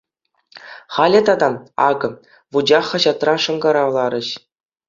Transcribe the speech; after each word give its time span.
Халӗ 0.95 1.19
тата, 1.29 1.49
акӑ, 1.89 2.09
«Вучах» 2.57 2.85
хаҫатран 2.95 3.39
шӑнкӑравларӗҫ. 3.47 4.29